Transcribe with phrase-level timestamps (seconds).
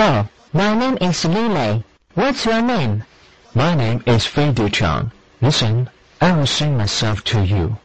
[0.00, 1.82] Hello, my name is Lily.
[2.14, 3.02] What's your name?
[3.52, 5.10] My name is Fei Duchang.
[5.42, 5.90] Listen,
[6.20, 7.76] I will sing myself to you.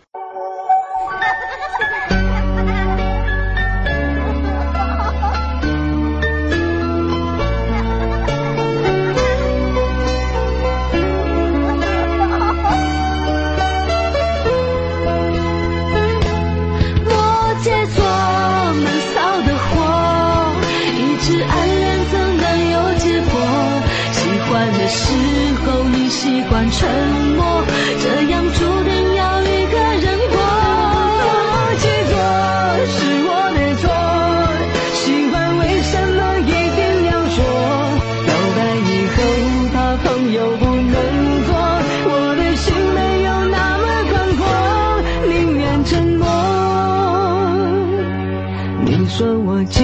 [49.24, 49.80] 说我寂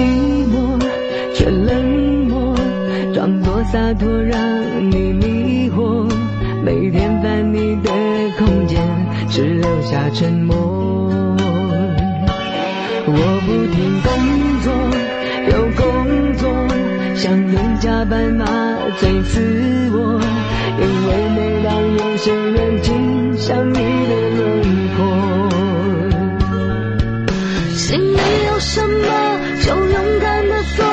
[0.52, 0.78] 寞
[1.32, 2.54] 却冷漠，
[3.14, 4.38] 装作洒脱让
[4.90, 6.06] 你迷惑。
[6.62, 7.90] 每天翻你的
[8.36, 8.78] 空间，
[9.30, 10.54] 只留下沉默。
[13.06, 14.10] 我不停工
[14.60, 14.70] 作，
[15.48, 15.82] 又工
[16.36, 16.44] 作，
[17.14, 18.44] 想用加班麻
[18.98, 19.40] 醉自
[19.94, 20.20] 我，
[20.78, 24.44] 因为每当有些人欣赏你的轮
[24.98, 24.98] 廓。
[27.74, 29.29] 心里有什么
[29.70, 30.84] 就勇敢的做，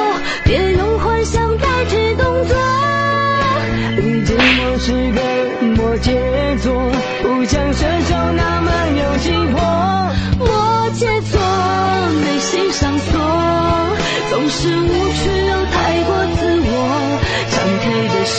[0.44, 2.56] 别用幻想代替动作。
[3.96, 5.20] 毕竟我是个
[5.74, 6.14] 摩羯
[6.62, 6.70] 座，
[7.24, 8.70] 不像射手那么
[9.02, 9.58] 有气魄。
[10.38, 10.46] 摩
[10.94, 11.42] 羯座
[12.22, 13.18] 内心上锁，
[14.30, 16.70] 总是无趣又太过自我。
[17.50, 18.38] 唱 K 的时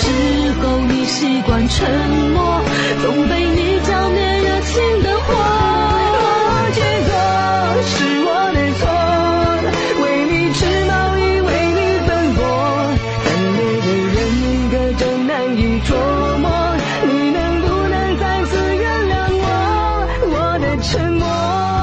[0.62, 1.82] 候你习惯沉
[2.32, 2.62] 默，
[3.02, 3.67] 总被你
[20.80, 21.77] 沉默。